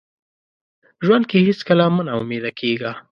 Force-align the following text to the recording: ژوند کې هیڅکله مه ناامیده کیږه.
ژوند 1.05 1.23
کې 1.29 1.37
هیڅکله 1.47 1.85
مه 1.95 2.03
ناامیده 2.07 2.51
کیږه. 2.59 2.91